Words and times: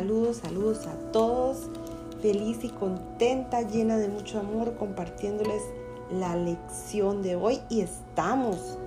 Saludos, 0.00 0.38
saludos 0.38 0.86
a 0.86 0.94
todos. 1.12 1.68
Feliz 2.22 2.64
y 2.64 2.70
contenta, 2.70 3.60
llena 3.60 3.98
de 3.98 4.08
mucho 4.08 4.40
amor, 4.40 4.76
compartiéndoles 4.76 5.60
la 6.10 6.36
lección 6.36 7.20
de 7.20 7.36
hoy. 7.36 7.60
Y 7.68 7.82
estamos 7.82 8.78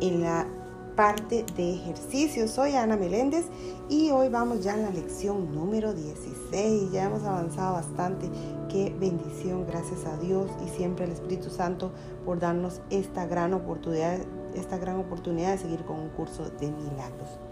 en 0.00 0.20
la 0.20 0.46
parte 0.94 1.44
de 1.56 1.74
ejercicios. 1.74 2.52
Soy 2.52 2.76
Ana 2.76 2.96
Meléndez 2.96 3.46
y 3.88 4.10
hoy 4.10 4.28
vamos 4.28 4.62
ya 4.62 4.74
en 4.74 4.84
la 4.84 4.90
lección 4.90 5.52
número 5.52 5.92
16. 5.92 6.92
Ya 6.92 7.06
hemos 7.06 7.24
avanzado 7.24 7.72
bastante. 7.72 8.30
Qué 8.68 8.94
bendición, 8.96 9.66
gracias 9.66 10.06
a 10.06 10.18
Dios 10.18 10.52
y 10.64 10.68
siempre 10.68 11.04
al 11.04 11.10
Espíritu 11.10 11.50
Santo 11.50 11.90
por 12.24 12.38
darnos 12.38 12.80
esta 12.90 13.26
gran 13.26 13.54
oportunidad, 13.54 14.20
esta 14.54 14.78
gran 14.78 15.00
oportunidad 15.00 15.50
de 15.50 15.58
seguir 15.58 15.84
con 15.84 15.98
un 15.98 16.10
curso 16.10 16.44
de 16.48 16.70
milagros. 16.70 17.49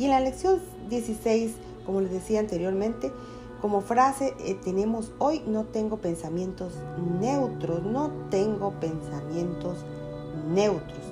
Y 0.00 0.06
en 0.06 0.12
la 0.12 0.20
lección 0.20 0.62
16, 0.88 1.52
como 1.84 2.00
les 2.00 2.10
decía 2.10 2.40
anteriormente, 2.40 3.12
como 3.60 3.82
frase 3.82 4.32
eh, 4.40 4.54
tenemos 4.64 5.12
hoy 5.18 5.42
no 5.46 5.64
tengo 5.64 5.98
pensamientos 5.98 6.72
neutros, 7.20 7.82
no 7.82 8.10
tengo 8.30 8.72
pensamientos 8.80 9.84
neutros. 10.54 11.02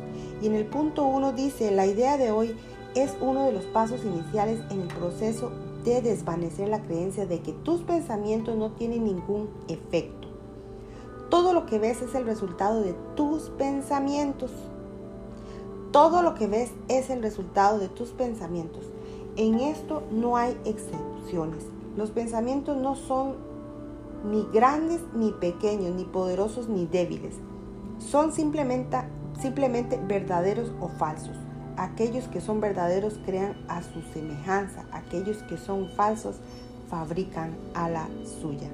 Y 0.40 0.46
en 0.46 0.54
el 0.54 0.64
punto 0.64 1.04
1 1.04 1.32
dice, 1.32 1.70
la 1.70 1.84
idea 1.84 2.16
de 2.16 2.30
hoy 2.30 2.56
es 2.94 3.14
uno 3.20 3.44
de 3.44 3.52
los 3.52 3.64
pasos 3.66 4.02
iniciales 4.06 4.58
en 4.70 4.80
el 4.80 4.88
proceso 4.88 5.52
de 5.84 6.00
desvanecer 6.00 6.70
la 6.70 6.80
creencia 6.80 7.26
de 7.26 7.42
que 7.42 7.52
tus 7.52 7.82
pensamientos 7.82 8.56
no 8.56 8.70
tienen 8.70 9.04
ningún 9.04 9.50
efecto. 9.68 10.28
Todo 11.28 11.52
lo 11.52 11.66
que 11.66 11.78
ves 11.78 12.00
es 12.00 12.14
el 12.14 12.24
resultado 12.24 12.80
de 12.80 12.94
tus 13.16 13.50
pensamientos. 13.50 14.50
Todo 15.92 16.22
lo 16.22 16.34
que 16.34 16.46
ves 16.46 16.70
es 16.88 17.08
el 17.08 17.22
resultado 17.22 17.78
de 17.78 17.88
tus 17.88 18.10
pensamientos. 18.10 18.84
En 19.36 19.60
esto 19.60 20.02
no 20.10 20.36
hay 20.36 20.58
excepciones. 20.64 21.64
Los 21.96 22.10
pensamientos 22.10 22.76
no 22.76 22.94
son 22.94 23.36
ni 24.30 24.46
grandes 24.52 25.00
ni 25.14 25.32
pequeños, 25.32 25.94
ni 25.94 26.04
poderosos 26.04 26.68
ni 26.68 26.86
débiles. 26.86 27.36
Son 27.98 28.32
simplemente, 28.32 28.98
simplemente 29.40 29.98
verdaderos 30.06 30.72
o 30.80 30.88
falsos. 30.88 31.36
Aquellos 31.78 32.28
que 32.28 32.40
son 32.40 32.60
verdaderos 32.60 33.18
crean 33.24 33.56
a 33.68 33.82
su 33.82 34.02
semejanza. 34.12 34.84
Aquellos 34.92 35.42
que 35.44 35.56
son 35.56 35.88
falsos 35.90 36.36
fabrican 36.90 37.56
a 37.74 37.88
la 37.88 38.08
suya. 38.40 38.68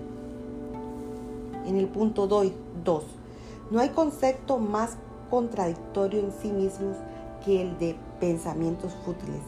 En 1.66 1.76
el 1.76 1.86
punto 1.86 2.26
2, 2.26 2.52
no 3.70 3.80
hay 3.80 3.90
concepto 3.90 4.58
más 4.58 4.96
contradictorio 5.34 6.20
en 6.20 6.30
sí 6.30 6.52
mismos 6.52 6.96
que 7.44 7.60
el 7.60 7.77
de 7.80 7.96
pensamientos 8.20 8.94
fútiles. 9.04 9.42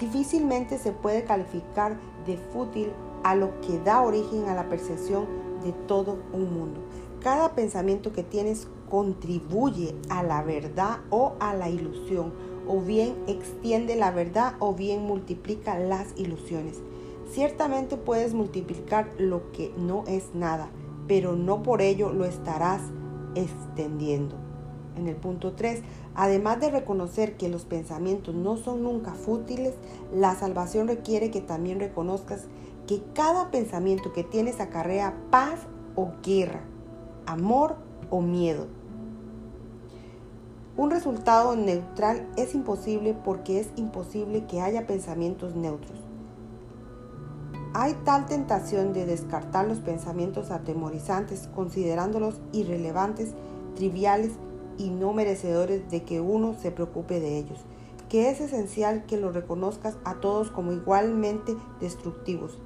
Difícilmente 0.00 0.78
se 0.78 0.90
puede 0.90 1.22
calificar 1.22 1.96
de 2.26 2.36
fútil 2.36 2.90
a 3.22 3.36
lo 3.36 3.60
que 3.60 3.78
da 3.78 4.02
origen 4.02 4.48
a 4.48 4.54
la 4.56 4.68
percepción 4.68 5.26
de 5.62 5.70
todo 5.86 6.18
un 6.32 6.52
mundo. 6.52 6.80
Cada 7.20 7.54
pensamiento 7.54 8.12
que 8.12 8.24
tienes 8.24 8.66
contribuye 8.88 9.94
a 10.08 10.24
la 10.24 10.42
verdad 10.42 10.98
o 11.10 11.34
a 11.38 11.54
la 11.54 11.68
ilusión, 11.68 12.32
o 12.66 12.80
bien 12.80 13.14
extiende 13.28 13.94
la 13.94 14.10
verdad 14.10 14.54
o 14.58 14.74
bien 14.74 15.04
multiplica 15.04 15.78
las 15.78 16.18
ilusiones. 16.18 16.80
Ciertamente 17.30 17.96
puedes 17.96 18.34
multiplicar 18.34 19.08
lo 19.18 19.52
que 19.52 19.72
no 19.78 20.02
es 20.08 20.34
nada, 20.34 20.68
pero 21.06 21.36
no 21.36 21.62
por 21.62 21.80
ello 21.80 22.12
lo 22.12 22.24
estarás 22.24 22.82
extendiendo 23.36 24.49
en 24.96 25.08
el 25.08 25.16
punto 25.16 25.52
3, 25.52 25.82
además 26.14 26.60
de 26.60 26.70
reconocer 26.70 27.36
que 27.36 27.48
los 27.48 27.64
pensamientos 27.64 28.34
no 28.34 28.56
son 28.56 28.82
nunca 28.82 29.14
fútiles, 29.14 29.74
la 30.14 30.34
salvación 30.34 30.88
requiere 30.88 31.30
que 31.30 31.40
también 31.40 31.80
reconozcas 31.80 32.44
que 32.86 33.02
cada 33.14 33.50
pensamiento 33.50 34.12
que 34.12 34.24
tienes 34.24 34.60
acarrea 34.60 35.14
paz 35.30 35.60
o 35.94 36.12
guerra, 36.22 36.60
amor 37.26 37.76
o 38.10 38.20
miedo. 38.20 38.66
Un 40.76 40.90
resultado 40.90 41.56
neutral 41.56 42.26
es 42.36 42.54
imposible 42.54 43.14
porque 43.24 43.60
es 43.60 43.68
imposible 43.76 44.46
que 44.46 44.60
haya 44.60 44.86
pensamientos 44.86 45.54
neutros. 45.54 45.98
Hay 47.74 47.94
tal 48.04 48.26
tentación 48.26 48.92
de 48.92 49.06
descartar 49.06 49.68
los 49.68 49.78
pensamientos 49.78 50.50
atemorizantes 50.50 51.48
considerándolos 51.54 52.40
irrelevantes, 52.52 53.34
triviales 53.76 54.32
y 54.80 54.88
no 54.88 55.12
merecedores 55.12 55.90
de 55.90 56.04
que 56.04 56.22
uno 56.22 56.54
se 56.54 56.70
preocupe 56.70 57.20
de 57.20 57.36
ellos, 57.36 57.58
que 58.08 58.30
es 58.30 58.40
esencial 58.40 59.04
que 59.04 59.18
los 59.18 59.34
reconozcas 59.34 59.98
a 60.04 60.14
todos 60.20 60.50
como 60.50 60.72
igualmente 60.72 61.54
destructivos, 61.80 62.58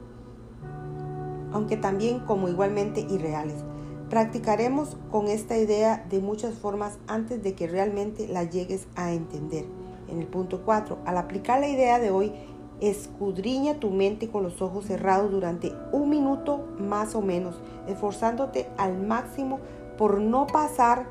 aunque 1.53 1.77
también 1.77 2.21
como 2.21 2.49
igualmente 2.49 3.01
irreales. 3.01 3.65
Practicaremos 4.11 4.97
con 5.11 5.27
esta 5.27 5.59
idea 5.59 6.07
de 6.09 6.21
muchas 6.21 6.55
formas 6.55 6.99
antes 7.09 7.43
de 7.43 7.55
que 7.55 7.67
realmente 7.67 8.29
la 8.29 8.45
llegues 8.45 8.87
a 8.95 9.13
entender. 9.13 9.65
En 10.09 10.21
el 10.21 10.27
punto 10.29 10.63
4, 10.65 10.99
al 11.07 11.19
aplicar 11.19 11.59
la 11.59 11.69
idea 11.69 11.99
de 11.99 12.13
hoy, 12.13 12.33
escudriña 12.81 13.81
tu 13.81 13.91
mente 13.91 14.29
con 14.29 14.45
los 14.45 14.63
ojos 14.63 14.85
cerrados 14.85 15.33
durante 15.33 15.73
un 15.91 16.11
minuto 16.11 16.65
más 16.79 17.17
o 17.17 17.23
menos, 17.23 17.57
esforzándote 17.89 18.69
al 18.77 19.03
máximo 19.05 19.59
por 19.99 20.21
no 20.21 20.47
pasar 20.47 21.07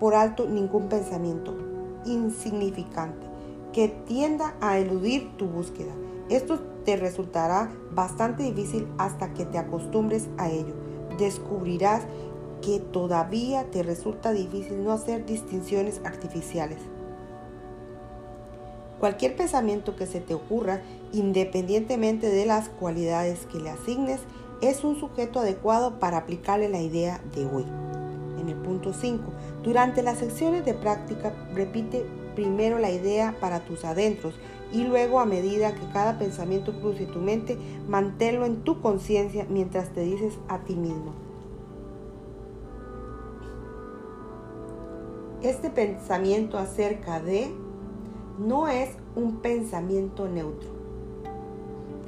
por 0.00 0.14
alto 0.14 0.48
ningún 0.48 0.88
pensamiento 0.88 1.54
insignificante 2.06 3.26
que 3.72 3.88
tienda 3.88 4.56
a 4.60 4.78
eludir 4.78 5.36
tu 5.36 5.46
búsqueda. 5.46 5.92
Esto 6.28 6.58
te 6.84 6.96
resultará 6.96 7.70
bastante 7.92 8.42
difícil 8.42 8.88
hasta 8.98 9.32
que 9.34 9.44
te 9.44 9.58
acostumbres 9.58 10.28
a 10.38 10.48
ello. 10.48 10.74
Descubrirás 11.18 12.02
que 12.62 12.80
todavía 12.80 13.70
te 13.70 13.82
resulta 13.82 14.32
difícil 14.32 14.82
no 14.82 14.92
hacer 14.92 15.26
distinciones 15.26 16.00
artificiales. 16.04 16.78
Cualquier 18.98 19.36
pensamiento 19.36 19.96
que 19.96 20.06
se 20.06 20.20
te 20.20 20.34
ocurra, 20.34 20.82
independientemente 21.12 22.28
de 22.28 22.44
las 22.44 22.68
cualidades 22.68 23.46
que 23.46 23.58
le 23.58 23.70
asignes, 23.70 24.20
es 24.60 24.84
un 24.84 24.98
sujeto 24.98 25.40
adecuado 25.40 25.98
para 25.98 26.18
aplicarle 26.18 26.68
la 26.68 26.82
idea 26.82 27.22
de 27.34 27.46
hoy 27.46 27.64
punto 28.54 28.92
5. 28.92 29.22
Durante 29.62 30.02
las 30.02 30.18
secciones 30.18 30.64
de 30.64 30.74
práctica, 30.74 31.32
repite 31.54 32.04
primero 32.34 32.78
la 32.78 32.90
idea 32.90 33.36
para 33.40 33.60
tus 33.60 33.84
adentros 33.84 34.34
y 34.72 34.84
luego 34.84 35.20
a 35.20 35.26
medida 35.26 35.74
que 35.74 35.86
cada 35.92 36.18
pensamiento 36.18 36.72
cruce 36.80 37.06
tu 37.06 37.18
mente, 37.18 37.58
manténlo 37.88 38.46
en 38.46 38.62
tu 38.62 38.80
conciencia 38.80 39.46
mientras 39.48 39.90
te 39.90 40.02
dices 40.02 40.38
a 40.48 40.58
ti 40.60 40.74
mismo. 40.74 41.12
Este 45.42 45.70
pensamiento 45.70 46.58
acerca 46.58 47.20
de 47.20 47.50
no 48.38 48.68
es 48.68 48.90
un 49.16 49.36
pensamiento 49.38 50.28
neutro. 50.28 50.68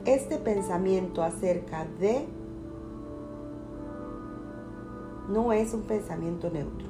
Este 0.04 0.36
pensamiento 0.36 1.22
acerca 1.22 1.86
de 1.98 2.26
no 5.32 5.52
es 5.52 5.72
un 5.72 5.82
pensamiento 5.82 6.50
neutro. 6.50 6.86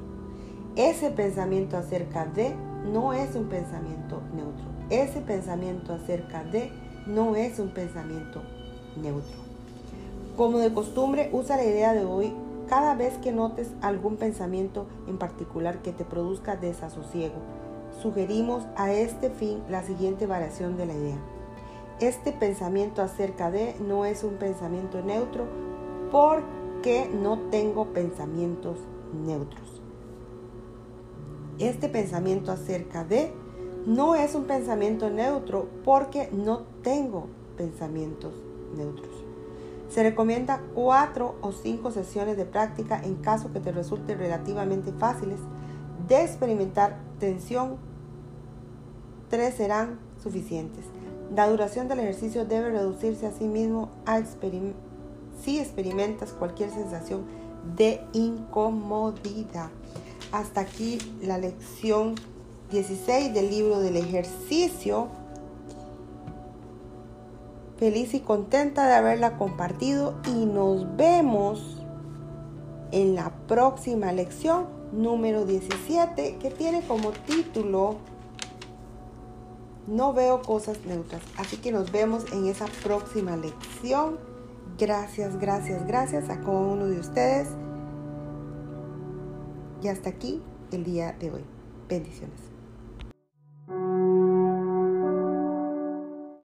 Ese 0.75 1.11
pensamiento 1.11 1.77
acerca 1.77 2.25
de 2.25 2.53
no 2.91 3.13
es 3.13 3.35
un 3.35 3.45
pensamiento 3.45 4.21
neutro. 4.35 4.65
Ese 4.89 5.21
pensamiento 5.21 5.93
acerca 5.93 6.43
de 6.43 6.71
no 7.07 7.35
es 7.35 7.59
un 7.59 7.69
pensamiento 7.69 8.41
neutro. 9.01 9.37
Como 10.35 10.57
de 10.57 10.73
costumbre, 10.73 11.29
usa 11.31 11.57
la 11.57 11.63
idea 11.63 11.93
de 11.93 12.05
hoy 12.05 12.33
cada 12.67 12.95
vez 12.95 13.13
que 13.19 13.31
notes 13.31 13.69
algún 13.81 14.17
pensamiento 14.17 14.87
en 15.07 15.17
particular 15.17 15.81
que 15.81 15.91
te 15.91 16.03
produzca 16.03 16.55
desasosiego. 16.55 17.35
Sugerimos 18.01 18.63
a 18.75 18.91
este 18.91 19.29
fin 19.29 19.61
la 19.69 19.83
siguiente 19.83 20.25
variación 20.25 20.75
de 20.75 20.85
la 20.85 20.93
idea. 20.93 21.17
Este 21.99 22.31
pensamiento 22.31 23.01
acerca 23.01 23.51
de 23.51 23.75
no 23.79 24.05
es 24.05 24.23
un 24.23 24.35
pensamiento 24.35 25.01
neutro 25.01 25.45
porque 26.11 26.62
que 26.83 27.09
no 27.09 27.39
tengo 27.49 27.93
pensamientos 27.93 28.77
neutros. 29.25 29.81
Este 31.57 31.87
pensamiento 31.87 32.51
acerca 32.51 33.05
de 33.05 33.31
no 33.85 34.15
es 34.15 34.35
un 34.35 34.43
pensamiento 34.43 35.09
neutro 35.09 35.69
porque 35.85 36.29
no 36.31 36.63
tengo 36.83 37.27
pensamientos 37.57 38.33
neutros. 38.75 39.09
Se 39.89 40.03
recomienda 40.03 40.61
cuatro 40.75 41.35
o 41.41 41.53
cinco 41.53 41.91
sesiones 41.91 42.35
de 42.35 42.45
práctica 42.45 43.01
en 43.01 43.15
caso 43.15 43.53
que 43.53 43.61
te 43.61 43.71
resulte 43.71 44.15
relativamente 44.15 44.91
fáciles 44.91 45.39
de 46.07 46.21
experimentar 46.21 46.99
tensión. 47.19 47.77
Tres 49.29 49.55
serán 49.55 49.99
suficientes. 50.21 50.85
La 51.33 51.47
duración 51.47 51.87
del 51.87 51.99
ejercicio 51.99 52.45
debe 52.45 52.71
reducirse 52.71 53.25
a 53.25 53.31
sí 53.31 53.47
mismo 53.47 53.89
a 54.05 54.19
experimentar 54.19 54.92
si 55.43 55.59
experimentas 55.59 56.31
cualquier 56.31 56.69
sensación 56.71 57.23
de 57.75 58.01
incomodidad. 58.13 59.69
Hasta 60.31 60.61
aquí 60.61 60.97
la 61.21 61.37
lección 61.37 62.15
16 62.71 63.33
del 63.33 63.49
libro 63.49 63.79
del 63.79 63.97
ejercicio. 63.97 65.07
feliz 67.77 68.13
y 68.13 68.21
contenta 68.21 68.87
de 68.87 68.93
haberla 68.93 69.37
compartido 69.37 70.15
y 70.25 70.45
nos 70.45 70.95
vemos 70.95 71.81
en 72.91 73.15
la 73.15 73.31
próxima 73.47 74.13
lección 74.13 74.67
número 74.93 75.45
17 75.45 76.37
que 76.37 76.49
tiene 76.51 76.81
como 76.83 77.11
título 77.11 77.97
No 79.87 80.13
veo 80.13 80.41
cosas 80.41 80.77
neutras. 80.85 81.21
Así 81.37 81.57
que 81.57 81.73
nos 81.73 81.91
vemos 81.91 82.31
en 82.31 82.45
esa 82.47 82.67
próxima 82.83 83.35
lección. 83.35 84.17
Gracias, 84.77 85.37
gracias, 85.37 85.85
gracias 85.85 86.29
a 86.29 86.39
cada 86.39 86.59
uno 86.59 86.87
de 86.87 86.99
ustedes. 86.99 87.49
Y 89.81 89.87
hasta 89.87 90.09
aquí 90.09 90.41
el 90.71 90.83
día 90.83 91.13
de 91.19 91.31
hoy. 91.31 91.45
Bendiciones. 91.87 92.52